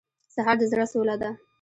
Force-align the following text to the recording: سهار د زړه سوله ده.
سهار 0.33 0.55
د 0.59 0.63
زړه 0.71 0.85
سوله 0.93 1.15
ده. 1.21 1.29